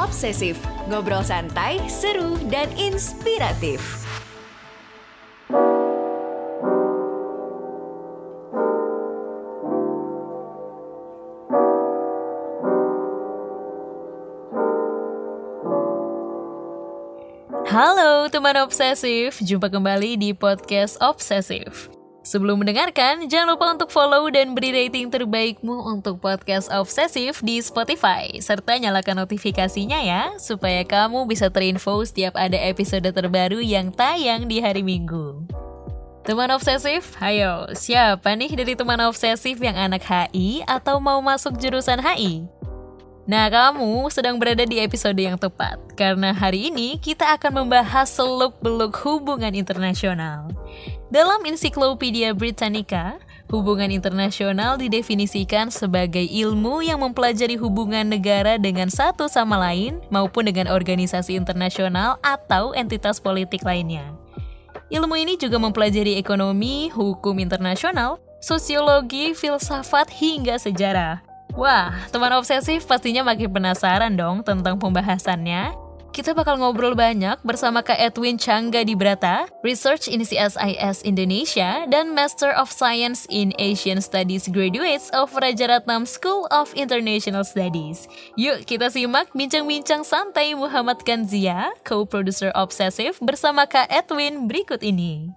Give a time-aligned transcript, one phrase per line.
[0.00, 0.56] Obsesif,
[0.88, 3.84] ngobrol santai, seru, dan inspiratif.
[17.68, 21.99] Halo teman obsesif, jumpa kembali di podcast Obsesif.
[22.30, 28.38] Sebelum mendengarkan, jangan lupa untuk follow dan beri rating terbaikmu untuk podcast Obsesif di Spotify,
[28.38, 34.62] serta nyalakan notifikasinya ya, supaya kamu bisa terinfo setiap ada episode terbaru yang tayang di
[34.62, 35.42] hari Minggu.
[36.22, 41.98] Teman obsesif, ayo, siapa nih dari teman obsesif yang anak HI atau mau masuk jurusan
[41.98, 42.46] HI?
[43.26, 48.94] Nah, kamu sedang berada di episode yang tepat, karena hari ini kita akan membahas seluk-beluk
[49.02, 50.46] hubungan internasional.
[51.10, 53.18] Dalam Ensiklopedia Britannica,
[53.50, 60.70] hubungan internasional didefinisikan sebagai ilmu yang mempelajari hubungan negara dengan satu sama lain maupun dengan
[60.70, 64.06] organisasi internasional atau entitas politik lainnya.
[64.86, 71.26] Ilmu ini juga mempelajari ekonomi, hukum internasional, sosiologi, filsafat, hingga sejarah.
[71.58, 75.89] Wah, teman obsesif pastinya makin penasaran dong tentang pembahasannya.
[76.10, 82.10] Kita bakal ngobrol banyak bersama Kak Edwin Changga di Brata, Research in CSIS Indonesia, dan
[82.10, 88.10] Master of Science in Asian Studies graduates of Raja Ratnam School of International Studies.
[88.34, 95.30] Yuk kita simak bincang-bincang santai Muhammad Kanzia, co-producer Obsessive bersama Kak Edwin berikut ini.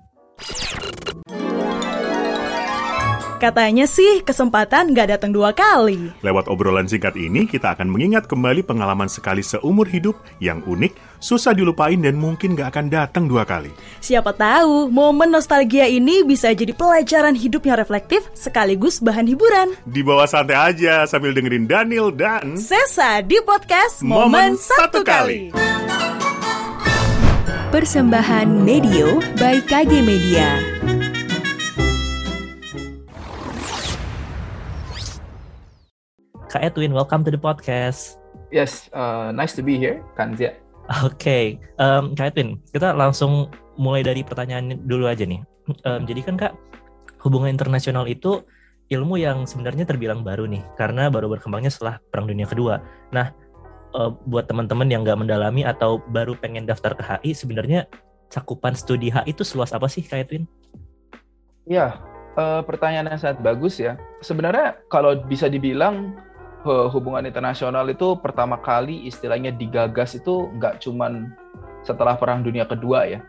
[3.43, 6.15] Katanya sih kesempatan nggak datang dua kali.
[6.23, 11.51] Lewat obrolan singkat ini, kita akan mengingat kembali pengalaman sekali seumur hidup yang unik, susah
[11.51, 13.67] dilupain dan mungkin nggak akan datang dua kali.
[13.99, 19.75] Siapa tahu momen nostalgia ini bisa jadi pelajaran hidup yang reflektif sekaligus bahan hiburan.
[19.83, 25.51] Di bawah santai aja sambil dengerin Daniel dan Sesa di podcast Momen, Satu Kali.
[27.75, 30.72] Persembahan Medio by KG Media.
[36.53, 38.21] Kak Edwin, welcome to the podcast.
[38.53, 40.53] Yes, uh, nice to be here, Kanzia.
[41.01, 41.45] Oke, okay.
[41.81, 45.41] um, Kak Edwin, kita langsung mulai dari pertanyaan dulu aja nih.
[45.81, 46.53] Um, jadi kan Kak,
[47.25, 48.45] hubungan internasional itu
[48.93, 52.85] ilmu yang sebenarnya terbilang baru nih, karena baru berkembangnya setelah Perang Dunia Kedua.
[53.09, 53.33] Nah,
[53.97, 57.89] uh, buat teman-teman yang nggak mendalami atau baru pengen daftar ke HI, sebenarnya
[58.29, 60.45] cakupan studi HI itu seluas apa sih Kak Edwin?
[61.65, 61.97] Ya,
[62.37, 63.97] uh, pertanyaan yang sangat bagus ya.
[64.21, 66.13] Sebenarnya kalau bisa dibilang
[66.63, 71.31] hubungan internasional itu pertama kali istilahnya digagas itu nggak cuman
[71.83, 73.19] setelah Perang Dunia Kedua ya.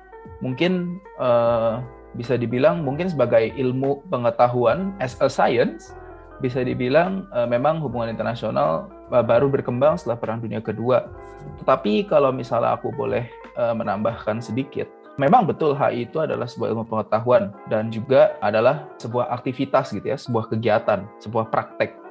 [0.40, 1.82] Mungkin uh,
[2.14, 5.92] bisa dibilang mungkin sebagai ilmu pengetahuan as a science
[6.38, 11.10] bisa dibilang uh, memang hubungan internasional uh, baru berkembang setelah Perang Dunia Kedua.
[11.62, 13.26] Tetapi kalau misalnya aku boleh
[13.58, 14.86] uh, menambahkan sedikit,
[15.18, 20.18] memang betul HI itu adalah sebuah ilmu pengetahuan dan juga adalah sebuah aktivitas gitu ya,
[20.18, 22.03] sebuah kegiatan, sebuah praktek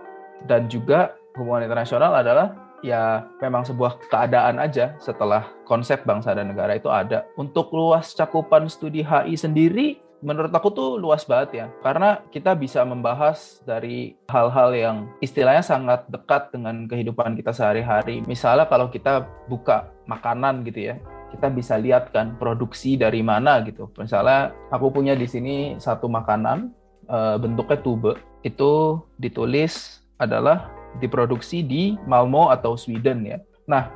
[0.46, 6.76] dan juga hubungan internasional adalah ya memang sebuah keadaan aja setelah konsep bangsa dan negara
[6.76, 7.24] itu ada.
[7.40, 11.66] Untuk luas cakupan studi HI sendiri menurut aku tuh luas banget ya.
[11.84, 18.24] Karena kita bisa membahas dari hal-hal yang istilahnya sangat dekat dengan kehidupan kita sehari-hari.
[18.28, 20.98] Misalnya kalau kita buka makanan gitu ya
[21.34, 23.90] kita bisa lihat kan produksi dari mana gitu.
[23.98, 26.70] Misalnya aku punya di sini satu makanan
[27.10, 28.14] eh, bentuknya tube.
[28.46, 33.38] Itu ditulis adalah diproduksi di Malmo atau Sweden ya.
[33.66, 33.90] Nah,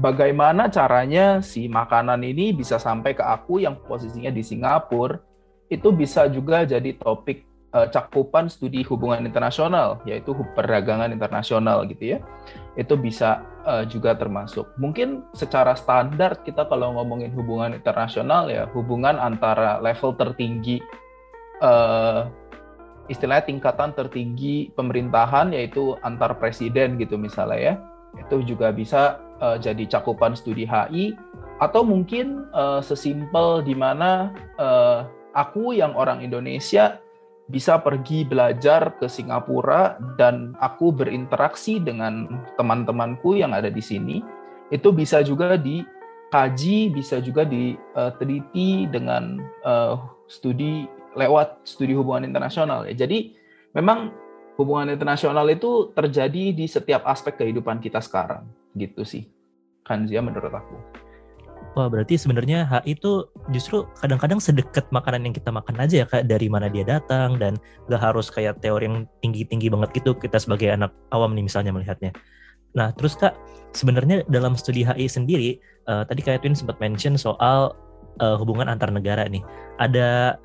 [0.00, 5.20] bagaimana caranya si makanan ini bisa sampai ke aku yang posisinya di Singapura?
[5.70, 12.18] Itu bisa juga jadi topik uh, cakupan studi hubungan internasional, yaitu perdagangan internasional gitu ya.
[12.74, 14.66] Itu bisa uh, juga termasuk.
[14.82, 20.82] Mungkin secara standar kita kalau ngomongin hubungan internasional ya, hubungan antara level tertinggi
[21.62, 22.26] uh,
[23.10, 27.74] istilahnya tingkatan tertinggi pemerintahan yaitu antar presiden gitu misalnya ya.
[28.22, 31.18] Itu juga bisa uh, jadi cakupan studi HI
[31.58, 35.04] atau mungkin uh, sesimpel di mana uh,
[35.34, 37.02] aku yang orang Indonesia
[37.50, 44.22] bisa pergi belajar ke Singapura dan aku berinteraksi dengan teman-temanku yang ada di sini.
[44.70, 49.98] Itu bisa juga dikaji bisa juga diteliti dengan uh,
[50.30, 50.86] studi
[51.16, 52.94] lewat studi hubungan internasional ya.
[52.94, 53.34] Jadi
[53.74, 54.14] memang
[54.60, 58.46] hubungan internasional itu terjadi di setiap aspek kehidupan kita sekarang
[58.76, 59.26] gitu sih.
[59.86, 60.76] Kanzia menurut aku.
[61.78, 66.26] Wah berarti sebenarnya HI itu justru kadang-kadang sedekat makanan yang kita makan aja ya kak
[66.26, 67.54] dari mana dia datang dan
[67.86, 72.10] gak harus kayak teori yang tinggi-tinggi banget gitu kita sebagai anak awam nih misalnya melihatnya.
[72.70, 73.34] Nah, terus Kak,
[73.74, 75.58] sebenarnya dalam studi HI sendiri,
[75.90, 77.74] uh, tadi Kak Edwin sempat mention soal
[78.22, 79.42] uh, hubungan antar negara nih.
[79.82, 80.38] Ada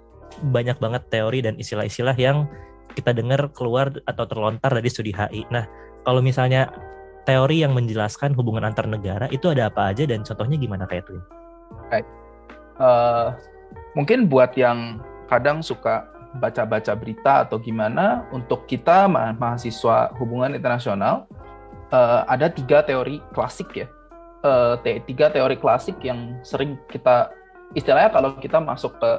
[0.51, 2.50] banyak banget teori dan istilah-istilah yang
[2.95, 5.44] kita dengar keluar atau terlontar dari studi HI.
[5.51, 5.68] Nah,
[6.07, 6.72] kalau misalnya
[7.25, 11.22] teori yang menjelaskan hubungan antar negara itu ada apa aja dan contohnya gimana Kak Edwin?
[11.89, 12.07] Right.
[12.77, 13.33] Uh,
[13.98, 16.06] mungkin buat yang kadang suka
[16.38, 21.25] baca-baca berita atau gimana untuk kita ma mahasiswa hubungan internasional
[21.95, 23.88] uh, ada tiga teori klasik ya
[24.44, 27.31] uh, tiga teori klasik yang sering kita
[27.72, 29.12] istilahnya kalau kita masuk ke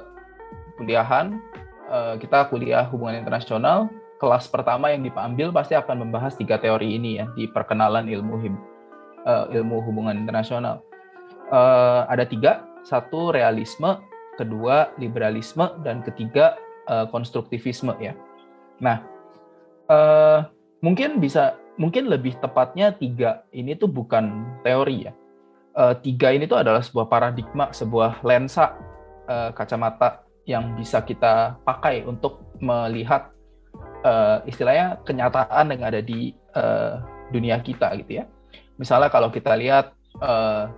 [0.77, 1.41] kuliahan
[1.89, 7.21] uh, kita kuliah hubungan internasional kelas pertama yang diambil pasti akan membahas tiga teori ini
[7.21, 8.35] ya di perkenalan ilmu
[9.27, 10.81] uh, ilmu hubungan internasional
[11.53, 13.99] uh, ada tiga satu realisme
[14.37, 18.13] kedua liberalisme dan ketiga uh, konstruktivisme ya.
[18.79, 19.03] Nah,
[19.89, 20.47] uh,
[20.85, 25.13] mungkin bisa mungkin lebih tepatnya tiga ini tuh bukan teori ya.
[25.77, 28.77] Uh, tiga ini tuh adalah sebuah paradigma, sebuah lensa
[29.29, 33.35] uh, kacamata yang bisa kita pakai untuk melihat
[34.07, 37.03] uh, istilahnya kenyataan yang ada di uh,
[37.35, 38.25] dunia kita gitu ya.
[38.79, 39.91] Misalnya kalau kita lihat
[40.23, 40.71] uh,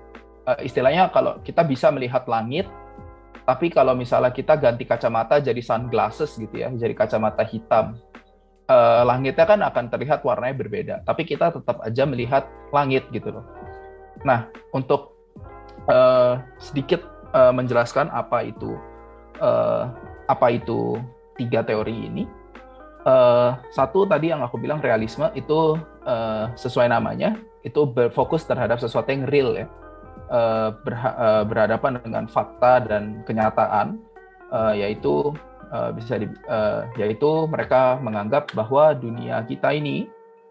[0.64, 2.64] istilahnya kalau kita bisa melihat langit
[3.48, 7.96] tapi kalau misalnya kita ganti kacamata jadi sunglasses gitu ya, jadi kacamata hitam,
[8.68, 10.94] uh, langitnya kan akan terlihat warnanya berbeda.
[11.08, 12.44] Tapi kita tetap aja melihat
[12.76, 13.44] langit gitu loh.
[14.20, 15.16] Nah, untuk
[15.88, 17.00] uh, sedikit
[17.32, 18.76] uh, menjelaskan apa itu
[19.40, 19.90] uh,
[20.28, 20.98] apa itu
[21.38, 22.24] tiga teori ini.
[23.08, 29.08] Uh, satu tadi yang aku bilang realisme itu uh, sesuai namanya itu berfokus terhadap sesuatu
[29.08, 29.66] yang real ya
[30.30, 33.98] uh, uh, berhadapan dengan fakta dan kenyataan,
[34.52, 35.32] uh, yaitu
[35.72, 40.08] uh, bisa di, uh, yaitu mereka menganggap bahwa dunia kita ini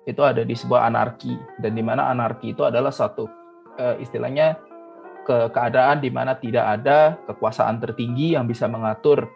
[0.08, 3.28] itu ada di sebuah anarki dan di mana anarki itu adalah satu
[3.78, 4.56] uh, istilahnya
[5.28, 9.28] ke keadaan di mana tidak ada kekuasaan tertinggi yang bisa mengatur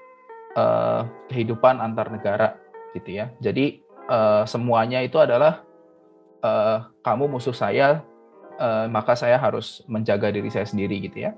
[0.56, 2.56] uh, kehidupan antar negara
[2.96, 3.36] gitu ya.
[3.44, 5.68] Jadi uh, semuanya itu adalah
[6.40, 8.08] uh, kamu musuh saya
[8.56, 11.36] uh, maka saya harus menjaga diri saya sendiri gitu ya.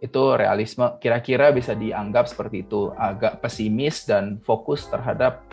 [0.00, 5.46] Itu realisme kira-kira bisa dianggap seperti itu, agak pesimis dan fokus terhadap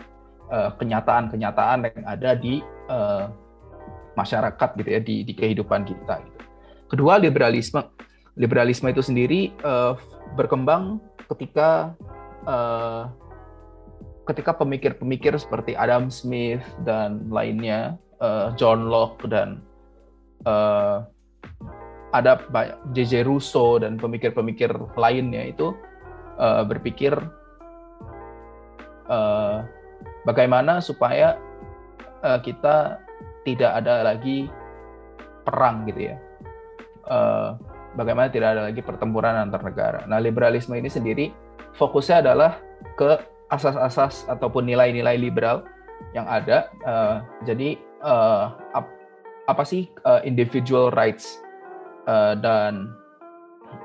[0.50, 2.58] kenyataan-kenyataan uh, yang ada di
[2.90, 3.30] uh,
[4.18, 6.18] masyarakat gitu ya di, di kehidupan kita.
[6.18, 6.38] Gitu.
[6.90, 7.86] Kedua liberalisme,
[8.40, 10.00] liberalisme itu sendiri uh,
[10.32, 10.96] berkembang
[11.28, 11.92] ketika
[12.48, 13.12] uh,
[14.24, 19.60] ketika pemikir-pemikir seperti Adam Smith dan lainnya, uh, John Locke dan
[20.48, 21.04] uh,
[22.16, 22.42] ada
[22.96, 25.76] JJ Russo dan pemikir-pemikir lainnya itu
[26.40, 27.12] uh, berpikir
[29.10, 29.66] uh,
[30.24, 31.38] bagaimana supaya
[32.22, 32.98] uh, kita
[33.44, 34.46] tidak ada lagi
[35.46, 36.16] perang gitu ya.
[37.10, 37.58] Uh,
[37.94, 40.00] bagaimana tidak ada lagi pertempuran antar negara.
[40.06, 41.34] Nah, liberalisme ini sendiri
[41.74, 42.58] fokusnya adalah
[42.94, 43.18] ke
[43.50, 45.66] asas-asas ataupun nilai-nilai liberal
[46.14, 46.70] yang ada.
[46.86, 48.54] Uh, jadi uh,
[49.50, 51.42] apa sih uh, individual rights
[52.06, 52.94] uh, dan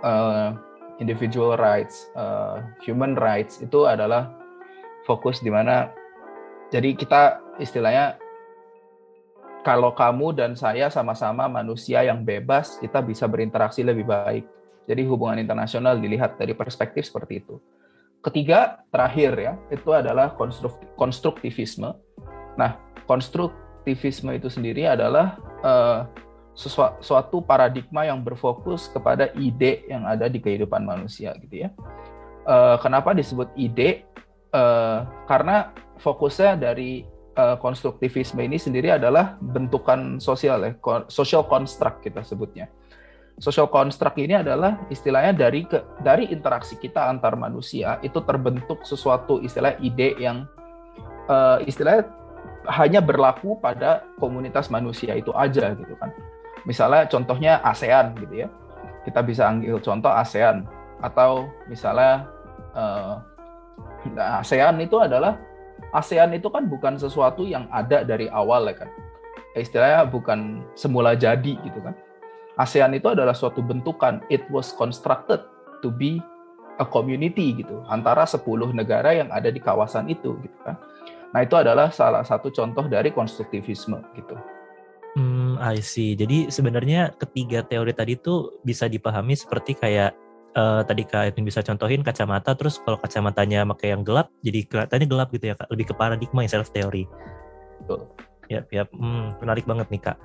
[0.06, 0.54] uh,
[1.02, 4.32] individual rights, uh, human rights itu adalah
[5.04, 5.90] fokus di mana
[6.74, 8.18] jadi kita istilahnya
[9.66, 14.46] kalau kamu dan saya sama-sama manusia yang bebas, kita bisa berinteraksi lebih baik.
[14.86, 17.58] Jadi hubungan internasional dilihat dari perspektif seperti itu.
[18.22, 20.38] Ketiga, terakhir ya, itu adalah
[20.94, 21.98] konstruktivisme.
[22.54, 22.78] Nah,
[23.10, 26.06] konstruktivisme itu sendiri adalah uh,
[26.54, 31.70] sesuatu paradigma yang berfokus kepada ide yang ada di kehidupan manusia gitu ya.
[32.46, 34.06] Uh, kenapa disebut ide?
[34.54, 40.74] Uh, karena fokusnya dari uh, konstruktivisme ini sendiri adalah bentukan sosial ya,
[41.12, 42.72] social construct kita sebutnya.
[43.36, 49.44] Social construct ini adalah istilahnya dari ke, dari interaksi kita antar manusia itu terbentuk sesuatu
[49.44, 50.48] istilah ide yang
[51.28, 52.08] uh, istilahnya
[52.72, 56.16] hanya berlaku pada komunitas manusia itu aja gitu kan.
[56.64, 58.50] Misalnya contohnya ASEAN gitu ya.
[59.04, 60.66] Kita bisa ambil contoh ASEAN
[61.04, 62.26] atau misalnya
[62.72, 63.20] uh,
[64.42, 65.38] ASEAN itu adalah
[65.96, 68.92] ASEAN itu kan bukan sesuatu yang ada dari awal ya kan.
[69.56, 71.96] Istilahnya bukan semula jadi gitu kan.
[72.60, 74.20] ASEAN itu adalah suatu bentukan.
[74.28, 75.40] It was constructed
[75.80, 76.20] to be
[76.76, 78.44] a community gitu antara 10
[78.76, 80.76] negara yang ada di kawasan itu gitu kan.
[81.32, 84.36] Nah, itu adalah salah satu contoh dari konstruktivisme gitu.
[85.16, 86.16] Hmm, I see.
[86.16, 90.16] Jadi sebenarnya ketiga teori tadi itu bisa dipahami seperti kayak
[90.56, 95.08] uh, tadi Kak Edwin bisa contohin kacamata, terus kalau kacamatanya pakai yang gelap, jadi kelihatannya
[95.08, 97.06] gelap gitu ya Kak, lebih ke paradigma yang self teori.
[97.84, 98.10] Betul.
[98.48, 100.18] Ya, ya, hmm, menarik banget nih Kak.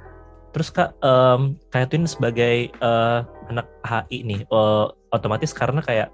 [0.50, 6.10] Terus kak, um, kayak Twin sebagai uh, anak HI nih, uh, otomatis karena kayak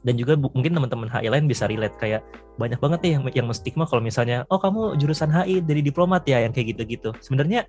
[0.00, 2.24] dan juga mungkin teman-teman HI lain bisa relate kayak
[2.56, 6.42] banyak banget nih yang yang menstigma kalau misalnya oh kamu jurusan HI dari diplomat ya
[6.42, 7.12] yang kayak gitu-gitu.
[7.20, 7.68] Sebenarnya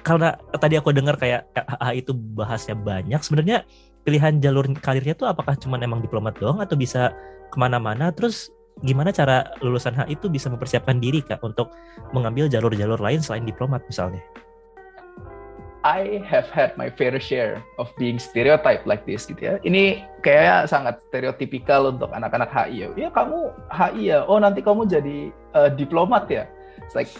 [0.00, 3.68] karena tadi aku dengar kayak HI itu bahasnya banyak, sebenarnya
[4.02, 7.14] pilihan jalur karirnya tuh apakah cuma emang diplomat doang atau bisa
[7.52, 8.10] ke mana-mana?
[8.10, 11.70] Terus gimana cara lulusan HI itu bisa mempersiapkan diri kak untuk
[12.16, 14.24] mengambil jalur-jalur lain selain diplomat misalnya?
[15.82, 19.54] I have had my fair share of being stereotype like this gitu ya.
[19.66, 22.88] Ini kayak sangat stereotipikal untuk anak-anak HI ya.
[22.94, 24.18] Ya kamu HI ya.
[24.30, 26.46] Oh nanti kamu jadi uh, diplomat ya.
[26.86, 27.10] It's like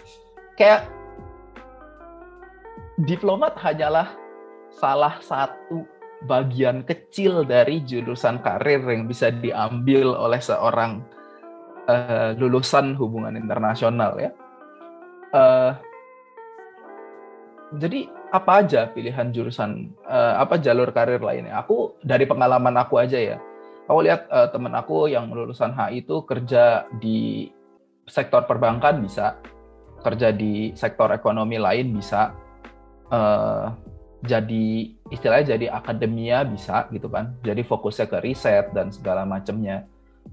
[0.54, 0.86] kayak
[3.00, 4.12] diplomat hanyalah
[4.72, 5.84] salah satu
[6.28, 11.02] bagian kecil dari jurusan karir yang bisa diambil oleh seorang
[11.88, 14.30] uh, lulusan hubungan internasional ya.
[15.32, 15.72] Uh,
[17.80, 21.58] jadi apa aja pilihan jurusan uh, apa jalur karir lainnya?
[21.64, 23.37] Aku dari pengalaman aku aja ya.
[23.88, 27.49] Aku lihat uh, temen aku yang lulusan HI itu kerja di
[28.06, 29.40] sektor perbankan bisa.
[30.02, 32.34] Kerja di sektor ekonomi lain bisa
[33.12, 33.76] uh,
[34.23, 37.35] jadi istilahnya jadi akademia bisa gitu kan.
[37.42, 39.85] Jadi fokusnya ke riset dan segala macamnya.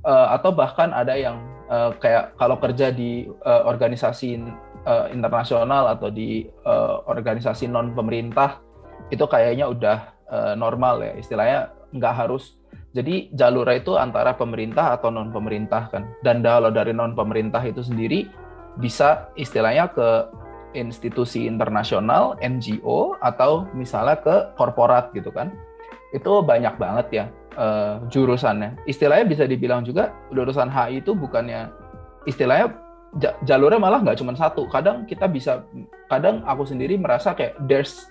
[0.05, 4.37] Uh, atau bahkan ada yang uh, kayak kalau kerja di uh, organisasi
[4.85, 8.61] uh, internasional atau di uh, organisasi non pemerintah
[9.09, 9.97] itu kayaknya udah
[10.29, 11.13] uh, normal ya.
[11.17, 11.59] Istilahnya
[11.89, 12.55] nggak harus.
[12.93, 16.05] Jadi jalurnya itu antara pemerintah atau non pemerintah kan.
[16.21, 18.29] Dan kalau dari non pemerintah itu sendiri
[18.77, 20.29] bisa istilahnya ke
[20.77, 25.49] institusi internasional NGO atau misalnya ke korporat gitu kan
[26.13, 27.25] itu banyak banget ya
[27.57, 31.69] uh, jurusannya istilahnya bisa dibilang juga jurusan HI itu bukannya
[32.25, 32.73] istilahnya
[33.45, 34.69] jalurnya malah nggak cuma satu.
[34.69, 35.65] Kadang kita bisa,
[36.11, 38.05] kadang aku sendiri merasa kayak there's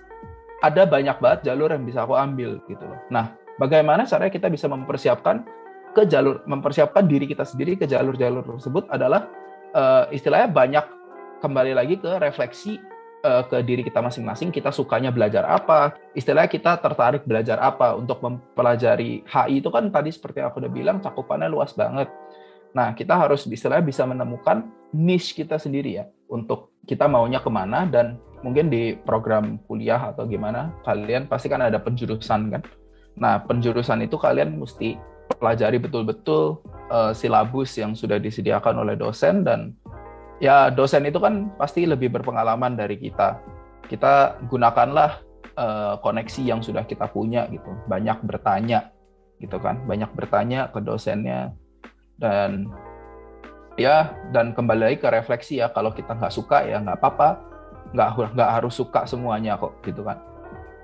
[0.59, 2.99] ada banyak banget jalur yang bisa aku ambil gitu loh.
[3.07, 5.47] Nah, bagaimana caranya kita bisa mempersiapkan
[5.95, 9.31] ke jalur, mempersiapkan diri kita sendiri ke jalur-jalur tersebut adalah
[9.71, 10.85] uh, istilahnya banyak
[11.39, 12.77] kembali lagi ke refleksi
[13.23, 14.51] uh, ke diri kita masing-masing.
[14.51, 15.95] Kita sukanya belajar apa?
[16.13, 20.99] Istilahnya kita tertarik belajar apa untuk mempelajari HI itu kan tadi seperti aku udah bilang
[20.99, 22.11] cakupannya luas banget
[22.73, 27.85] Nah, kita harus istilahnya bisa menemukan niche kita sendiri ya untuk kita maunya ke mana
[27.85, 32.61] dan mungkin di program kuliah atau gimana kalian pasti kan ada penjurusan kan.
[33.17, 34.95] Nah, penjurusan itu kalian mesti
[35.37, 39.73] pelajari betul-betul uh, silabus yang sudah disediakan oleh dosen dan
[40.39, 43.39] ya dosen itu kan pasti lebih berpengalaman dari kita.
[43.85, 45.23] Kita gunakanlah
[45.55, 47.69] uh, koneksi yang sudah kita punya gitu.
[47.87, 48.91] Banyak bertanya
[49.39, 49.83] gitu kan.
[49.85, 51.53] Banyak bertanya ke dosennya
[52.19, 52.67] dan
[53.79, 57.39] ya dan kembali lagi ke refleksi ya kalau kita nggak suka ya nggak apa-apa
[57.95, 60.19] nggak nggak harus suka semuanya kok gitu kan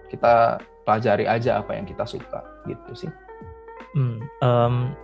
[0.08, 0.58] kita
[0.88, 3.12] pelajari aja apa yang kita suka gitu sih
[4.00, 4.96] hmm, um,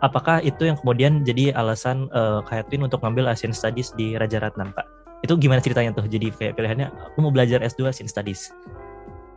[0.00, 4.72] apakah itu yang kemudian jadi alasan uh, Twin untuk ngambil Asian Studies di Raja Ratnam
[4.72, 6.08] Pak itu gimana ceritanya tuh?
[6.08, 8.56] Jadi pilihannya aku mau belajar S2 Asian Studies.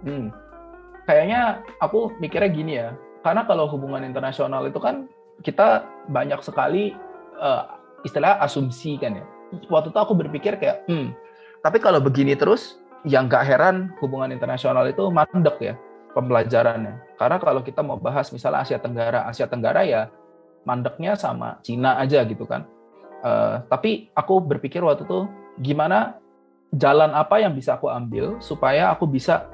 [0.03, 0.31] Hmm,
[1.03, 2.95] kayaknya aku mikirnya gini ya.
[3.23, 5.07] Karena kalau hubungan internasional itu kan
[5.43, 6.95] kita banyak sekali
[7.39, 9.25] uh, istilah asumsi kan ya.
[9.67, 11.13] Waktu itu aku berpikir kayak, hmm,
[11.61, 15.75] tapi kalau begini terus, yang gak heran hubungan internasional itu mandek ya
[16.15, 17.19] pembelajarannya.
[17.19, 20.07] Karena kalau kita mau bahas misalnya Asia Tenggara, Asia Tenggara ya
[20.63, 22.67] mandeknya sama Cina aja gitu kan.
[23.23, 25.27] Uh, tapi aku berpikir waktu itu
[25.63, 26.19] gimana
[26.75, 29.47] jalan apa yang bisa aku ambil supaya aku bisa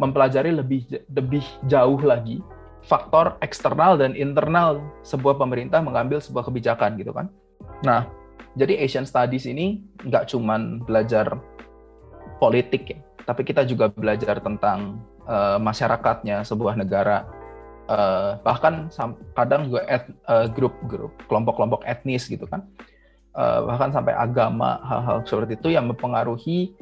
[0.00, 2.40] mempelajari lebih lebih jauh lagi
[2.82, 7.30] faktor eksternal dan internal sebuah pemerintah mengambil sebuah kebijakan gitu kan.
[7.86, 8.06] Nah,
[8.58, 11.38] jadi Asian Studies ini nggak cuman belajar
[12.42, 14.98] politik ya, tapi kita juga belajar tentang
[15.30, 17.22] uh, masyarakatnya sebuah negara.
[17.90, 18.86] Uh, bahkan
[19.34, 22.62] kadang juga et, uh, grup-grup, kelompok-kelompok etnis gitu kan.
[23.34, 26.76] Uh, bahkan sampai agama, hal-hal seperti itu yang mempengaruhi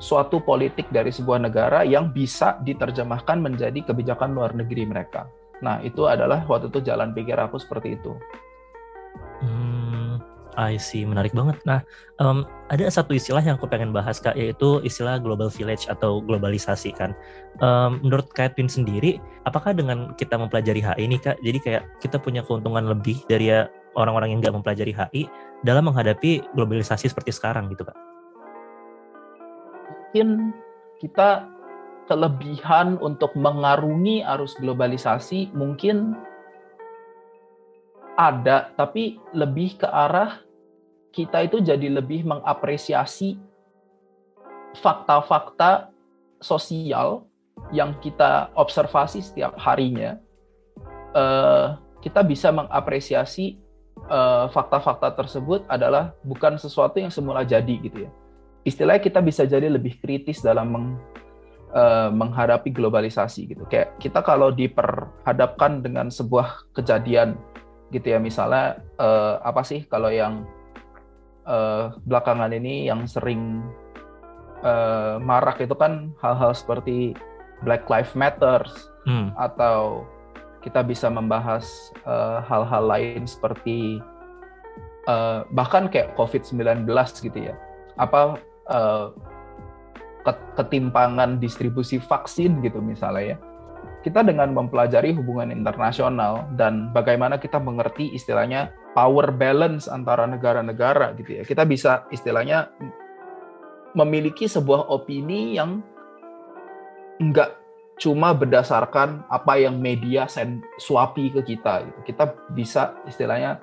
[0.00, 5.28] suatu politik dari sebuah negara yang bisa diterjemahkan menjadi kebijakan luar negeri mereka.
[5.60, 8.12] Nah, itu adalah waktu itu jalan pikir aku seperti itu.
[9.40, 9.75] Hmm,
[10.56, 11.60] I see, menarik banget.
[11.68, 11.84] Nah,
[12.16, 16.96] um, ada satu istilah yang aku pengen bahas kak, yaitu istilah global village atau globalisasi
[16.96, 17.12] kan.
[17.60, 22.16] Um, menurut Kak Twin sendiri, apakah dengan kita mempelajari HI ini kak, jadi kayak kita
[22.16, 25.22] punya keuntungan lebih dari ya orang-orang yang nggak mempelajari HI
[25.60, 27.96] dalam menghadapi globalisasi seperti sekarang gitu kak?
[29.92, 30.56] Mungkin
[31.04, 31.52] kita
[32.08, 36.16] kelebihan untuk mengarungi arus globalisasi mungkin
[38.16, 40.45] ada, tapi lebih ke arah
[41.16, 43.40] kita itu jadi lebih mengapresiasi
[44.76, 45.88] fakta-fakta
[46.44, 47.24] sosial
[47.72, 50.20] yang kita observasi setiap harinya,
[51.16, 53.56] uh, kita bisa mengapresiasi
[53.96, 58.10] fakta fakta-fakta tersebut adalah bukan sesuatu yang semula jadi gitu ya.
[58.62, 60.86] Istilahnya kita bisa jadi lebih kritis dalam meng,
[61.72, 63.64] uh, menghadapi globalisasi gitu.
[63.66, 67.40] Kayak kita kalau diperhadapkan dengan sebuah kejadian
[67.88, 70.44] gitu ya, misalnya uh, apa sih kalau yang
[71.46, 73.64] uh, belakangan ini yang sering
[74.66, 77.16] uh, marak itu kan hal-hal seperti
[77.64, 79.32] Black Lives Matters hmm.
[79.38, 80.04] atau
[80.60, 84.02] kita bisa membahas eh, hal-hal uh, lain seperti
[85.06, 86.90] uh, bahkan kayak COVID-19
[87.22, 87.54] gitu ya.
[87.96, 89.14] Apa uh,
[90.58, 93.38] ketimpangan distribusi vaksin gitu misalnya ya.
[94.06, 101.42] Kita dengan mempelajari hubungan internasional dan bagaimana kita mengerti istilahnya power balance antara negara-negara gitu
[101.42, 101.42] ya.
[101.42, 102.70] Kita bisa istilahnya
[103.98, 105.82] memiliki sebuah opini yang
[107.18, 107.58] enggak
[107.98, 112.14] cuma berdasarkan apa yang media send suapi ke kita gitu.
[112.14, 113.58] Kita bisa istilahnya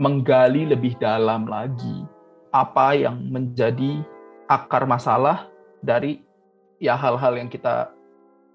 [0.00, 2.00] menggali lebih dalam lagi
[2.48, 4.00] apa yang menjadi
[4.48, 5.52] akar masalah
[5.84, 6.24] dari
[6.80, 7.92] ya hal-hal yang kita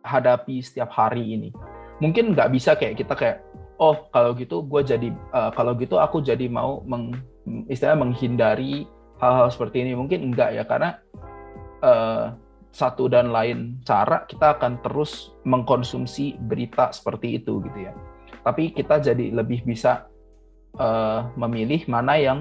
[0.01, 1.50] hadapi setiap hari ini.
[2.01, 3.38] Mungkin nggak bisa kayak kita kayak
[3.81, 7.17] oh kalau gitu gue jadi uh, kalau gitu aku jadi mau meng,
[7.70, 8.86] istilahnya menghindari
[9.17, 10.98] hal-hal seperti ini mungkin enggak ya karena
[11.81, 12.34] uh,
[12.72, 17.93] satu dan lain cara kita akan terus mengkonsumsi berita seperti itu gitu ya.
[18.41, 20.08] Tapi kita jadi lebih bisa
[20.79, 22.39] uh, memilih mana yang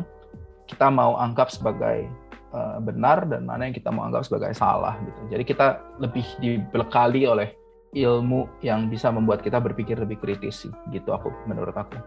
[0.70, 2.06] kita mau anggap sebagai
[2.54, 5.20] uh, benar dan mana yang kita mau anggap sebagai salah gitu.
[5.36, 5.66] Jadi kita
[5.98, 7.48] lebih dibekali oleh
[7.90, 11.98] ilmu yang bisa membuat kita berpikir lebih kritis sih gitu aku menurut aku.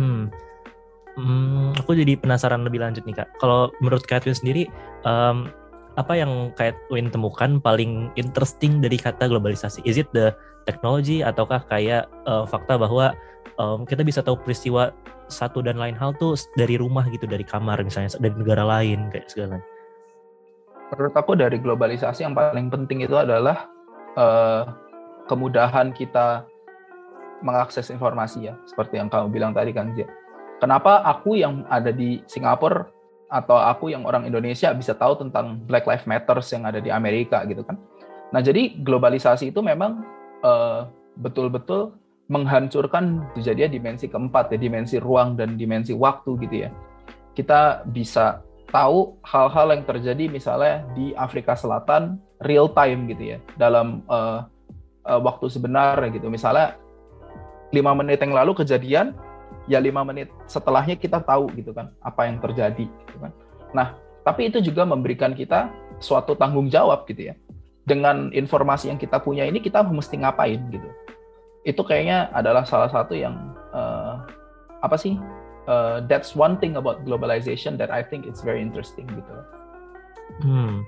[0.00, 0.32] Hmm.
[1.14, 3.28] Hmm, aku jadi penasaran lebih lanjut nih kak.
[3.38, 4.66] Kalau menurut Catherine sendiri,
[5.06, 5.46] um,
[5.94, 6.50] apa yang
[6.90, 9.78] Win temukan paling interesting dari kata globalisasi?
[9.86, 10.34] Is it the
[10.66, 13.14] technology ataukah kayak uh, fakta bahwa
[13.58, 14.92] um, kita bisa tahu peristiwa
[15.28, 19.28] satu dan lain hal tuh dari rumah gitu, dari kamar misalnya, dari negara lain kayak
[19.30, 19.56] segala.
[20.92, 23.66] Menurut aku dari globalisasi yang paling penting itu adalah
[24.14, 24.68] uh,
[25.26, 26.44] kemudahan kita
[27.40, 30.08] mengakses informasi ya, seperti yang kamu bilang tadi Jia.
[30.62, 32.88] Kenapa aku yang ada di Singapura
[33.28, 37.42] atau aku yang orang Indonesia bisa tahu tentang Black Lives Matter yang ada di Amerika
[37.48, 37.80] gitu kan.
[38.30, 40.06] Nah jadi globalisasi itu memang
[40.46, 40.86] uh,
[41.18, 41.94] betul-betul
[42.28, 46.70] menghancurkan jadi dimensi keempat ya dimensi ruang dan dimensi waktu gitu ya.
[47.36, 54.02] Kita bisa tahu hal-hal yang terjadi misalnya di Afrika Selatan real time gitu ya dalam
[54.08, 54.48] uh,
[55.04, 56.26] uh, waktu sebenar gitu.
[56.32, 56.80] Misalnya
[57.74, 59.12] lima menit yang lalu kejadian
[59.68, 63.32] ya lima menit setelahnya kita tahu gitu kan apa yang terjadi gitu kan.
[63.74, 65.68] Nah, tapi itu juga memberikan kita
[66.00, 67.34] suatu tanggung jawab gitu ya.
[67.84, 70.88] Dengan informasi yang kita punya ini kita mesti ngapain gitu.
[71.64, 74.24] Itu kayaknya adalah salah satu yang uh,
[74.84, 75.16] apa sih?
[75.64, 79.36] Uh, that's one thing about globalization that I think it's very interesting gitu.
[80.44, 80.84] Hmm,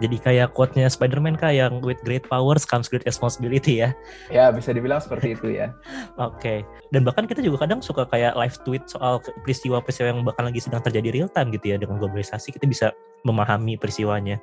[0.00, 3.92] jadi kayak quote-nya Spider-Man kah yang with great powers comes great responsibility ya.
[4.32, 5.76] Ya, bisa dibilang seperti itu ya.
[6.16, 6.40] Oke.
[6.40, 6.58] Okay.
[6.88, 10.80] Dan bahkan kita juga kadang suka kayak live tweet soal peristiwa-peristiwa yang bahkan lagi sedang
[10.80, 12.86] terjadi real time gitu ya dengan globalisasi kita bisa
[13.28, 14.40] memahami peristiwanya.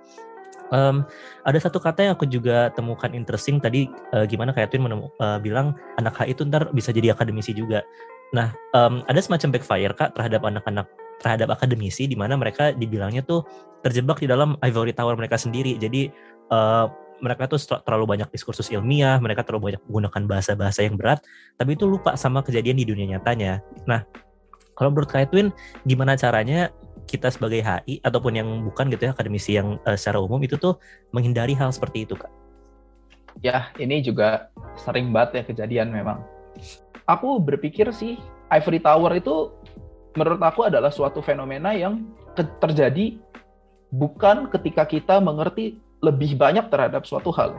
[0.71, 1.07] Um,
[1.47, 5.39] ada satu kata yang aku juga temukan interesting tadi uh, gimana kayak Twin menemu, uh,
[5.39, 7.83] bilang anak H itu ntar bisa jadi akademisi juga.
[8.35, 13.41] Nah, um, ada semacam backfire kak terhadap anak-anak terhadap akademisi di mana mereka dibilangnya tuh
[13.81, 15.79] terjebak di dalam ivory tower mereka sendiri.
[15.79, 16.11] Jadi
[16.51, 21.25] uh, mereka tuh terlalu banyak diskursus ilmiah, mereka terlalu banyak menggunakan bahasa-bahasa yang berat,
[21.57, 23.65] tapi itu lupa sama kejadian di dunia nyatanya.
[23.89, 24.05] Nah,
[24.77, 25.49] kalau menurut Kak Edwin,
[25.89, 26.69] gimana caranya
[27.07, 30.75] kita sebagai HI ataupun yang bukan gitu ya akademisi yang uh, secara umum itu tuh
[31.15, 32.29] menghindari hal seperti itu, Kak?
[33.39, 36.21] Ya, ini juga sering banget ya kejadian memang.
[37.07, 38.19] Aku berpikir sih
[38.51, 39.55] Ivory Tower itu
[40.17, 42.03] menurut aku adalah suatu fenomena yang
[42.35, 43.15] terjadi
[43.93, 47.55] bukan ketika kita mengerti lebih banyak terhadap suatu hal.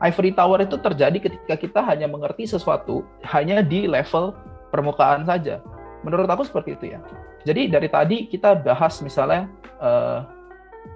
[0.00, 4.36] Ivory Tower itu terjadi ketika kita hanya mengerti sesuatu hanya di level
[4.68, 5.64] permukaan saja.
[6.06, 7.02] Menurut aku seperti itu ya.
[7.42, 9.50] Jadi dari tadi kita bahas misalnya
[9.82, 10.22] uh,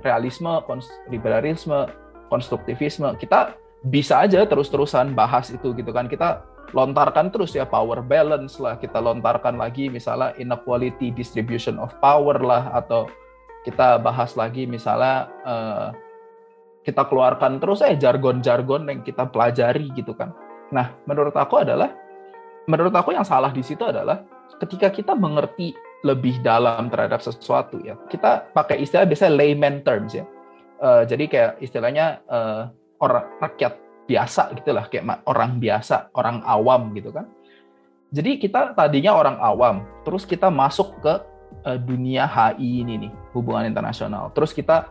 [0.06, 1.90] realisme, konst liberalisme,
[2.30, 3.18] konstruktivisme.
[3.18, 3.58] Kita
[3.90, 6.06] bisa aja terus-terusan bahas itu gitu kan.
[6.06, 12.38] Kita lontarkan terus ya power balance lah kita lontarkan lagi misalnya inequality distribution of power
[12.38, 13.10] lah atau
[13.66, 15.90] kita bahas lagi misalnya uh,
[16.80, 20.32] kita keluarkan terus eh jargon-jargon yang kita pelajari gitu kan.
[20.72, 21.92] Nah, menurut aku adalah
[22.64, 24.24] menurut aku yang salah di situ adalah
[24.58, 27.94] ketika kita mengerti lebih dalam terhadap sesuatu ya.
[28.08, 30.24] Kita pakai istilah biasanya layman terms ya.
[30.80, 33.76] Uh, jadi kayak istilahnya uh, orang rakyat
[34.10, 37.30] biasa gitulah kayak orang biasa orang awam gitu kan
[38.10, 41.14] jadi kita tadinya orang awam terus kita masuk ke
[41.62, 44.90] uh, dunia HI ini nih hubungan internasional terus kita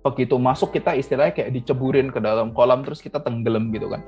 [0.00, 4.00] begitu masuk kita istilahnya kayak diceburin ke dalam kolam terus kita tenggelam gitu kan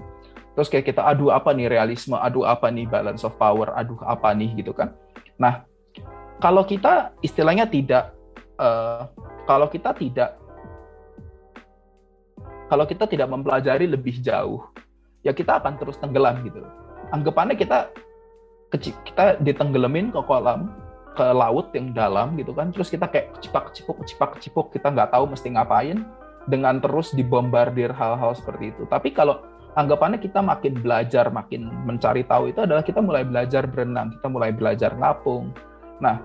[0.57, 2.17] terus kayak kita aduh apa nih realisme?
[2.17, 3.77] Aduh apa nih balance of power?
[3.77, 4.57] Aduh apa nih?
[4.57, 4.97] Gitu kan.
[5.37, 5.69] Nah
[6.41, 8.17] kalau kita istilahnya tidak
[8.57, 9.05] uh,
[9.45, 10.41] kalau kita tidak
[12.67, 14.67] kalau kita tidak mempelajari lebih jauh
[15.23, 16.65] ya kita akan terus tenggelam gitu.
[17.15, 17.93] Anggapannya kita
[18.75, 20.75] kita ditenggelamin ke kolam
[21.17, 22.71] ke laut yang dalam gitu kan.
[22.75, 26.05] Terus kita kayak kecipak kecipuk kecipak kecipuk kita nggak tahu mesti ngapain
[26.47, 28.83] dengan terus dibombardir hal-hal seperti itu.
[28.87, 29.43] Tapi kalau
[29.77, 34.51] anggapannya kita makin belajar makin mencari tahu itu adalah kita mulai belajar berenang kita mulai
[34.51, 35.53] belajar ngapung.
[36.01, 36.21] Nah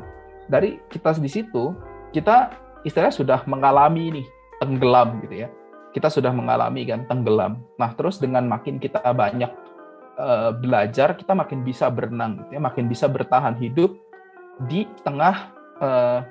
[0.47, 1.75] dari kita di situ
[2.15, 2.55] kita
[2.87, 4.27] istilahnya sudah mengalami nih
[4.63, 5.49] tenggelam gitu ya.
[5.91, 7.59] Kita sudah mengalami kan tenggelam.
[7.75, 9.51] Nah terus dengan makin kita banyak
[10.15, 13.91] uh, belajar kita makin bisa berenang gitu ya makin bisa bertahan hidup
[14.71, 15.51] di tengah
[15.83, 16.23] uh,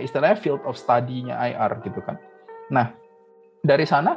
[0.00, 2.16] istilahnya field of study-nya IR gitu kan.
[2.72, 2.96] Nah,
[3.60, 4.16] dari sana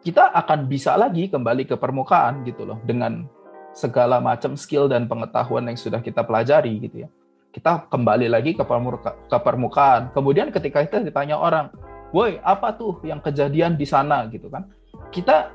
[0.00, 3.28] kita akan bisa lagi kembali ke permukaan gitu loh dengan
[3.76, 7.08] segala macam skill dan pengetahuan yang sudah kita pelajari gitu ya.
[7.50, 10.14] Kita kembali lagi ke, permuka, ke permukaan.
[10.14, 11.70] Kemudian ketika kita ditanya orang,
[12.14, 14.70] "Woi, apa tuh yang kejadian di sana?" gitu kan.
[15.10, 15.50] Kita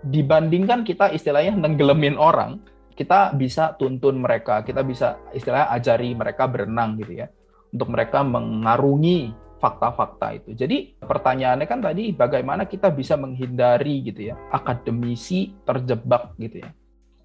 [0.00, 2.64] dibandingkan kita istilahnya nenggelemin orang,
[2.96, 7.28] kita bisa tuntun mereka, kita bisa istilahnya ajari mereka berenang gitu ya,
[7.72, 10.56] untuk mereka mengarungi fakta-fakta itu.
[10.56, 16.72] Jadi pertanyaannya kan tadi bagaimana kita bisa menghindari gitu ya akademisi terjebak gitu ya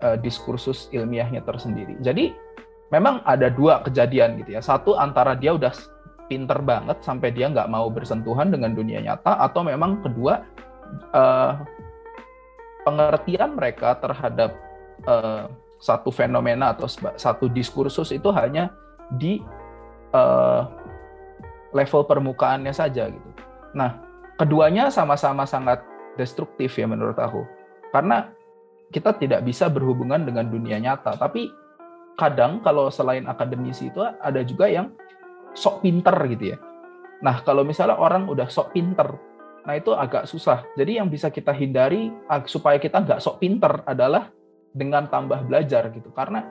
[0.03, 1.95] uh, diskursus ilmiahnya tersendiri.
[2.03, 2.35] Jadi
[2.91, 4.61] memang ada dua kejadian gitu ya.
[4.61, 5.71] Satu antara dia udah
[6.27, 10.41] pinter banget sampai dia nggak mau bersentuhan dengan dunia nyata, atau memang kedua
[11.13, 11.53] uh,
[12.85, 14.57] pengertian mereka terhadap
[15.05, 18.73] uh, satu fenomena atau satu diskursus itu hanya
[19.13, 19.37] di
[20.13, 20.65] uh,
[21.75, 23.29] level permukaannya saja gitu.
[23.75, 23.99] Nah,
[24.39, 25.83] keduanya sama-sama sangat
[26.15, 27.43] destruktif ya menurut aku.
[27.91, 28.31] Karena
[28.95, 31.51] kita tidak bisa berhubungan dengan dunia nyata, tapi
[32.15, 34.95] kadang kalau selain akademisi itu ada juga yang
[35.51, 36.57] sok pinter gitu ya.
[37.19, 39.19] Nah, kalau misalnya orang udah sok pinter,
[39.67, 40.63] nah itu agak susah.
[40.79, 42.11] Jadi yang bisa kita hindari
[42.47, 44.31] supaya kita nggak sok pinter adalah
[44.75, 46.43] dengan tambah belajar gitu karena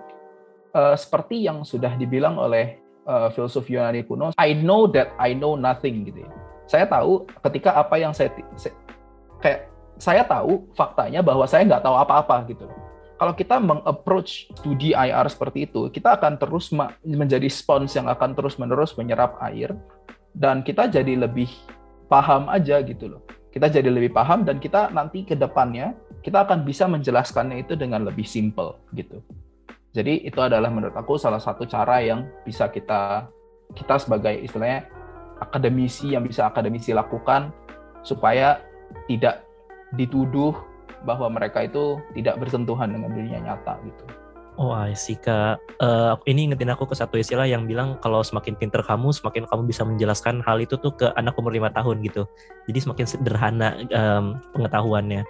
[0.72, 5.56] uh, seperti yang sudah dibilang oleh uh, filsuf Yunani kuno I know that I know
[5.56, 6.30] nothing gitu ya
[6.64, 8.74] saya tahu ketika apa yang saya, saya
[9.40, 9.60] kayak
[10.00, 12.66] saya tahu faktanya bahwa saya nggak tahu apa-apa gitu
[13.14, 16.74] kalau kita mengapproach studi IR seperti itu, kita akan terus
[17.06, 19.70] menjadi spons yang akan terus-menerus menyerap air,
[20.34, 21.46] dan kita jadi lebih
[22.10, 23.22] paham aja gitu loh.
[23.54, 25.94] Kita jadi lebih paham dan kita nanti ke depannya
[26.26, 29.22] kita akan bisa menjelaskannya itu dengan lebih simple gitu.
[29.94, 33.30] Jadi itu adalah menurut aku salah satu cara yang bisa kita
[33.78, 34.90] kita sebagai istilahnya
[35.38, 37.54] akademisi yang bisa akademisi lakukan
[38.02, 38.58] supaya
[39.06, 39.46] tidak
[39.94, 40.54] dituduh
[41.06, 44.04] bahwa mereka itu tidak bersentuhan dengan dunia nyata gitu.
[44.54, 45.58] Oh, I Kak.
[45.82, 49.66] Uh, ini ingetin aku ke satu istilah yang bilang kalau semakin pinter kamu, semakin kamu
[49.66, 52.22] bisa menjelaskan hal itu tuh ke anak umur lima tahun gitu.
[52.70, 55.26] Jadi semakin sederhana um, pengetahuannya.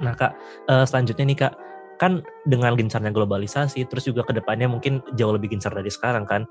[0.00, 0.32] Nah kak,
[0.72, 1.52] uh, selanjutnya nih kak,
[1.96, 6.42] kan dengan gencarnya globalisasi, terus juga ke depannya mungkin jauh lebih gencar dari sekarang kan.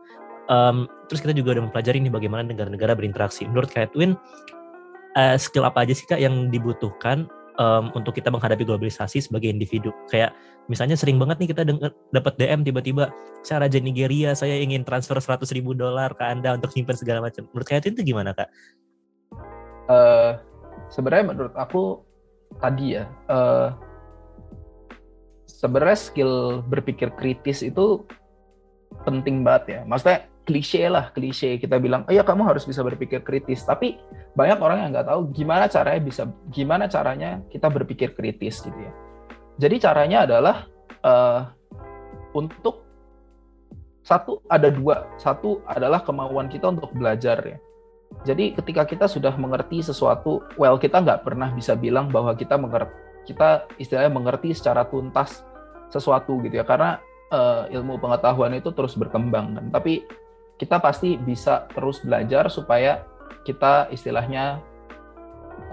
[0.51, 3.47] Um, terus kita juga udah mempelajari nih bagaimana negara-negara berinteraksi.
[3.47, 4.19] Menurut Kak Edwin,
[5.15, 9.95] uh, skill apa aja sih kak yang dibutuhkan um, untuk kita menghadapi globalisasi sebagai individu?
[10.11, 10.35] Kayak
[10.67, 11.63] misalnya sering banget nih kita
[12.11, 16.75] dapat DM tiba-tiba, saya raja Nigeria, saya ingin transfer 100 ribu dolar ke anda untuk
[16.75, 17.47] simpan segala macam.
[17.51, 18.51] Menurut Kak Edwin itu gimana kak?
[19.87, 20.39] Uh,
[20.91, 22.03] sebenarnya menurut aku
[22.59, 23.71] tadi ya uh,
[25.53, 28.01] sebenarnya skill berpikir kritis itu
[29.05, 29.79] penting banget ya.
[29.85, 31.61] Maksudnya klise lah klise.
[31.61, 33.61] Kita bilang oh ya kamu harus bisa berpikir kritis.
[33.61, 34.01] Tapi
[34.33, 38.91] banyak orang yang nggak tahu gimana caranya bisa gimana caranya kita berpikir kritis gitu ya.
[39.61, 40.65] Jadi caranya adalah
[41.05, 41.41] uh,
[42.33, 42.81] untuk
[44.01, 45.05] satu ada dua.
[45.21, 47.57] Satu adalah kemauan kita untuk belajar ya.
[48.21, 52.93] Jadi ketika kita sudah mengerti sesuatu, well kita nggak pernah bisa bilang bahwa kita mengerti,
[53.23, 55.43] kita istilahnya mengerti secara tuntas
[55.89, 56.99] sesuatu gitu ya, karena
[57.31, 59.65] uh, ilmu pengetahuan itu terus berkembang kan.
[59.73, 60.05] Tapi
[60.57, 63.03] kita pasti bisa terus belajar supaya
[63.43, 64.61] kita istilahnya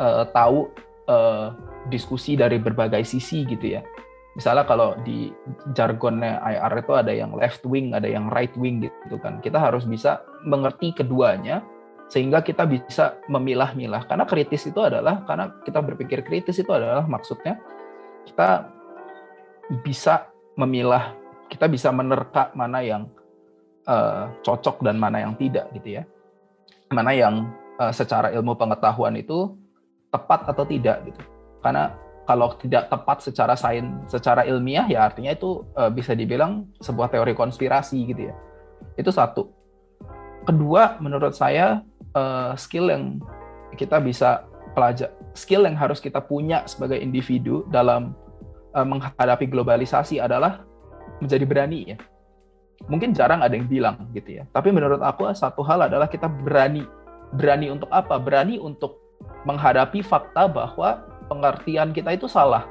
[0.00, 0.70] uh, tahu
[1.06, 1.54] uh,
[1.88, 3.82] diskusi dari berbagai sisi gitu ya.
[4.38, 5.34] Misalnya kalau di
[5.74, 9.42] jargonnya IR itu ada yang left wing, ada yang right wing gitu kan.
[9.42, 11.66] Kita harus bisa mengerti keduanya
[12.10, 14.10] sehingga kita bisa memilah-milah.
[14.10, 17.62] Karena kritis itu adalah karena kita berpikir kritis itu adalah maksudnya
[18.26, 18.66] kita
[19.86, 20.26] bisa
[20.58, 21.14] memilah
[21.46, 23.06] kita bisa menerka mana yang
[23.86, 26.04] uh, cocok dan mana yang tidak gitu ya.
[26.90, 27.46] Mana yang
[27.78, 29.54] uh, secara ilmu pengetahuan itu
[30.10, 31.22] tepat atau tidak gitu.
[31.62, 31.94] Karena
[32.26, 37.38] kalau tidak tepat secara sains secara ilmiah ya artinya itu uh, bisa dibilang sebuah teori
[37.38, 38.34] konspirasi gitu ya.
[38.98, 39.46] Itu satu.
[40.42, 43.18] Kedua menurut saya uh, skill yang
[43.78, 44.44] kita bisa
[44.74, 48.14] pelajar skill yang harus kita punya sebagai individu dalam
[48.74, 50.62] uh, menghadapi globalisasi adalah
[51.22, 51.98] menjadi berani ya.
[52.88, 54.48] Mungkin jarang ada yang bilang gitu ya.
[54.56, 56.88] Tapi menurut aku satu hal adalah kita berani.
[57.36, 58.16] Berani untuk apa?
[58.16, 58.98] Berani untuk
[59.44, 62.64] menghadapi fakta bahwa pengertian kita itu salah.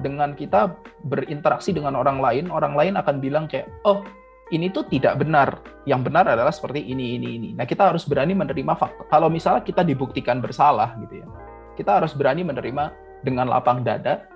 [0.00, 0.76] Dengan kita
[1.08, 4.04] berinteraksi dengan orang lain orang lain akan bilang kayak oh
[4.54, 5.58] ini tuh tidak benar.
[5.86, 7.48] Yang benar adalah seperti ini, ini, ini.
[7.54, 9.06] Nah, kita harus berani menerima fakta.
[9.10, 11.26] Kalau misalnya kita dibuktikan bersalah, gitu ya,
[11.74, 14.26] kita harus berani menerima dengan lapang dada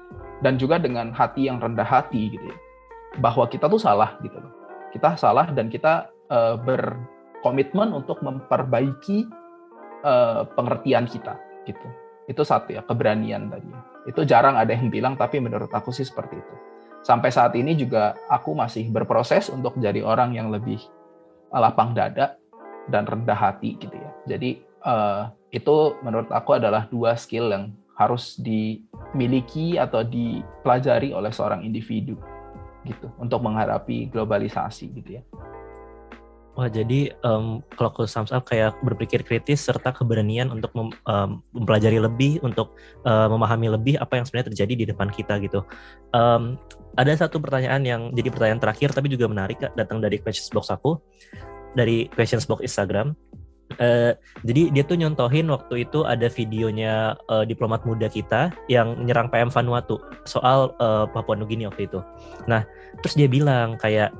[0.42, 2.56] dan juga dengan hati yang rendah hati, gitu ya,
[3.18, 4.50] bahwa kita tuh salah, gitu loh.
[4.90, 9.26] Kita salah dan kita uh, berkomitmen untuk memperbaiki
[10.06, 11.86] uh, pengertian kita, gitu.
[12.30, 13.70] Itu satu ya keberanian tadi.
[14.06, 16.69] Itu jarang ada yang bilang, tapi menurut aku sih seperti itu
[17.02, 20.80] sampai saat ini juga aku masih berproses untuk jadi orang yang lebih
[21.50, 22.38] lapang dada
[22.88, 24.10] dan rendah hati gitu ya.
[24.36, 31.60] Jadi uh, itu menurut aku adalah dua skill yang harus dimiliki atau dipelajari oleh seorang
[31.60, 32.16] individu
[32.88, 35.22] gitu untuk menghadapi globalisasi gitu ya.
[36.58, 41.38] Wah, jadi um, kalau aku sums up kayak berpikir kritis serta keberanian untuk mem, um,
[41.54, 42.74] mempelajari lebih, untuk
[43.06, 45.62] uh, memahami lebih apa yang sebenarnya terjadi di depan kita gitu.
[46.10, 46.58] Um,
[46.98, 50.98] ada satu pertanyaan yang jadi pertanyaan terakhir tapi juga menarik datang dari questions box aku,
[51.78, 53.14] dari questions box Instagram.
[53.78, 59.30] Uh, jadi dia tuh nyontohin waktu itu ada videonya uh, diplomat muda kita yang menyerang
[59.30, 62.02] PM Vanuatu soal uh, Papua Nugini waktu itu.
[62.50, 62.66] Nah,
[62.98, 64.10] terus dia bilang kayak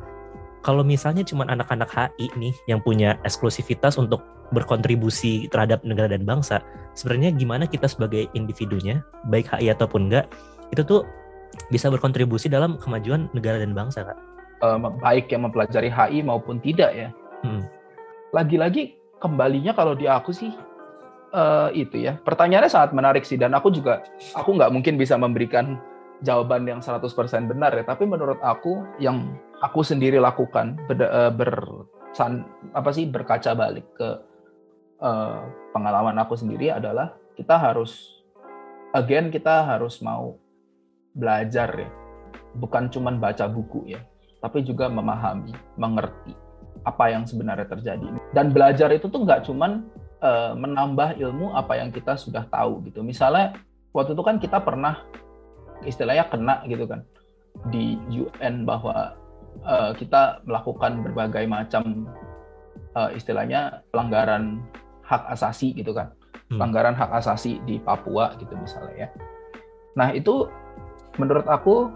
[0.61, 4.21] kalau misalnya cuma anak-anak HI nih yang punya eksklusivitas untuk
[4.51, 6.61] berkontribusi terhadap negara dan bangsa,
[6.93, 10.29] sebenarnya gimana kita sebagai individunya, baik HI ataupun enggak,
[10.75, 11.07] itu tuh
[11.71, 14.19] bisa berkontribusi dalam kemajuan negara dan bangsa, Kak?
[14.61, 17.09] Um, baik yang mempelajari HI maupun tidak ya.
[17.41, 17.65] Hmm.
[18.37, 20.53] Lagi-lagi kembalinya kalau di aku sih
[21.33, 22.21] uh, itu ya.
[22.21, 24.05] Pertanyaannya sangat menarik sih dan aku juga
[24.37, 25.81] aku nggak mungkin bisa memberikan
[26.21, 27.07] jawaban yang 100%
[27.49, 31.53] benar ya, tapi menurut aku yang aku sendiri lakukan ber, uh, ber
[32.13, 32.45] san,
[32.77, 34.09] apa sih berkaca balik ke
[35.01, 35.41] uh,
[35.73, 38.21] pengalaman aku sendiri adalah kita harus
[38.93, 40.37] again kita harus mau
[41.17, 41.91] belajar ya.
[42.51, 44.03] Bukan cuman baca buku ya
[44.41, 46.33] tapi juga memahami mengerti
[46.89, 48.09] apa yang sebenarnya terjadi.
[48.33, 49.85] Dan belajar itu tuh nggak cuman
[50.25, 53.05] uh, menambah ilmu apa yang kita sudah tahu gitu.
[53.05, 53.53] Misalnya
[53.93, 55.05] waktu itu kan kita pernah
[55.87, 57.05] istilahnya kena gitu kan.
[57.69, 59.17] Di UN bahwa
[59.67, 62.07] uh, kita melakukan berbagai macam
[62.95, 64.63] uh, istilahnya pelanggaran
[65.05, 66.11] hak asasi gitu kan.
[66.51, 66.59] Hmm.
[66.59, 69.09] pelanggaran hak asasi di Papua gitu misalnya ya.
[69.95, 70.51] Nah itu
[71.15, 71.87] menurut aku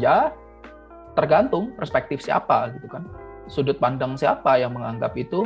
[0.00, 0.32] ya
[1.12, 3.04] tergantung perspektif siapa gitu kan.
[3.52, 5.44] Sudut pandang siapa yang menganggap itu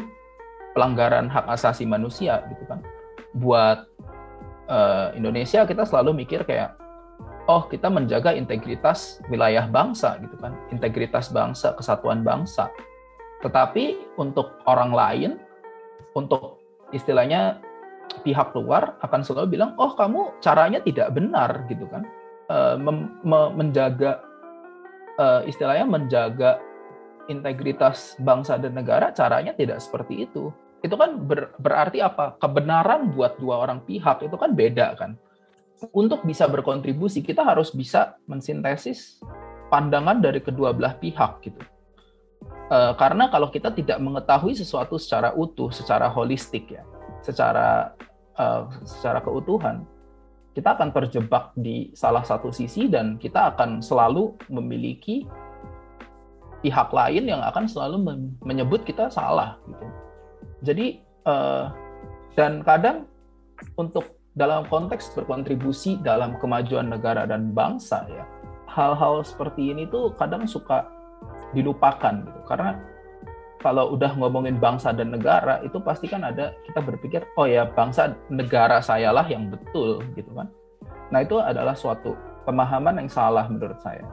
[0.79, 2.79] pelanggaran hak asasi manusia gitu kan.
[3.35, 3.91] Buat
[4.69, 6.77] uh, Indonesia kita selalu mikir kayak
[7.49, 12.73] oh kita menjaga integritas wilayah bangsa gitu kan, integritas bangsa, kesatuan bangsa.
[13.45, 15.31] Tetapi untuk orang lain,
[16.17, 16.65] untuk
[16.97, 17.61] istilahnya
[18.25, 22.09] pihak luar akan selalu bilang, oh kamu caranya tidak benar gitu kan,
[22.49, 22.57] e,
[23.53, 24.25] menjaga
[25.21, 26.57] e, istilahnya menjaga
[27.29, 30.49] integritas bangsa dan negara caranya tidak seperti itu.
[30.85, 32.37] Itu kan ber, berarti apa?
[32.37, 35.17] Kebenaran buat dua orang pihak itu kan beda kan
[35.93, 39.21] untuk bisa berkontribusi kita harus bisa mensintesis
[39.69, 41.61] pandangan dari kedua belah pihak gitu.
[42.71, 46.87] E, karena kalau kita tidak mengetahui sesuatu secara utuh, secara holistik ya,
[47.21, 47.93] secara
[48.39, 48.45] e,
[48.87, 49.83] secara keutuhan,
[50.55, 55.27] kita akan terjebak di salah satu sisi dan kita akan selalu memiliki
[56.63, 58.01] pihak lain yang akan selalu
[58.41, 59.85] menyebut kita salah gitu.
[60.65, 61.35] Jadi e,
[62.35, 63.07] dan kadang
[63.79, 68.27] untuk dalam konteks berkontribusi dalam kemajuan negara dan bangsa ya
[68.67, 70.83] hal-hal seperti ini tuh kadang suka
[71.55, 72.41] dilupakan gitu.
[72.51, 72.75] Karena
[73.63, 78.13] kalau udah ngomongin bangsa dan negara itu pasti kan ada kita berpikir oh ya bangsa
[78.29, 80.51] negara saya lah yang betul gitu kan.
[81.15, 84.05] Nah itu adalah suatu pemahaman yang salah menurut saya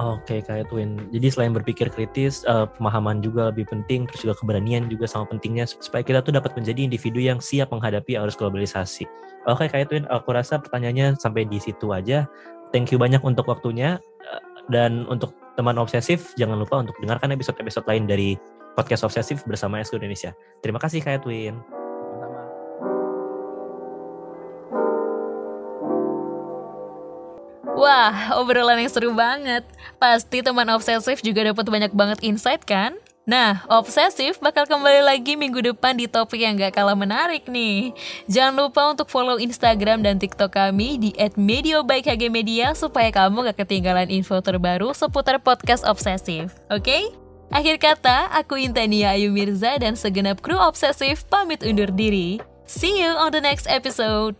[0.00, 0.96] Oke, kayak Twin.
[1.12, 5.68] Jadi selain berpikir kritis, uh, pemahaman juga lebih penting, terus juga keberanian juga sama pentingnya
[5.68, 9.04] supaya kita tuh dapat menjadi individu yang siap menghadapi arus globalisasi.
[9.44, 12.24] Oke, kayak Twin, aku rasa pertanyaannya sampai di situ aja.
[12.72, 14.00] Thank you banyak untuk waktunya
[14.32, 18.40] uh, dan untuk teman obsesif jangan lupa untuk dengarkan episode-episode lain dari
[18.72, 20.32] podcast obsesif bersama SK Indonesia.
[20.64, 21.81] Terima kasih kayak Twin.
[27.82, 29.66] Wah, obrolan yang seru banget.
[29.98, 32.94] Pasti teman obsesif juga dapat banyak banget insight kan?
[33.22, 37.94] Nah, Obsesif bakal kembali lagi minggu depan di topik yang gak kalah menarik nih.
[38.26, 44.42] Jangan lupa untuk follow Instagram dan TikTok kami di @mediobaikHGmedia supaya kamu gak ketinggalan info
[44.42, 46.50] terbaru seputar podcast Obsesif.
[46.66, 46.82] Oke?
[46.82, 47.02] Okay?
[47.54, 52.42] Akhir kata, aku Intania Ayu Mirza dan segenap kru Obsesif pamit undur diri.
[52.66, 54.38] See you on the next episode.